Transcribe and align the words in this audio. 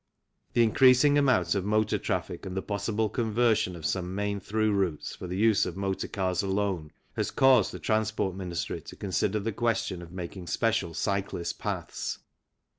The 0.53 0.63
increasing 0.63 1.15
amount 1.19 1.53
of 1.53 1.63
motor 1.63 1.99
traffic 1.99 2.47
and 2.47 2.57
the 2.57 2.63
possible 2.63 3.07
conversion 3.07 3.75
of 3.75 3.85
some 3.85 4.15
main 4.15 4.39
through 4.39 4.71
routes 4.73 5.15
for 5.15 5.27
the 5.27 5.37
use 5.37 5.63
of 5.67 5.77
motor 5.77 6.07
cars 6.07 6.41
alone 6.41 6.89
has 7.15 7.29
caused 7.29 7.71
the 7.71 7.77
Transport 7.77 8.35
Ministry 8.35 8.81
to 8.81 8.95
consider 8.95 9.39
the 9.39 9.51
question 9.51 10.01
of 10.01 10.11
making 10.11 10.47
special 10.47 10.95
cyclists' 10.95 11.53
paths. 11.53 12.17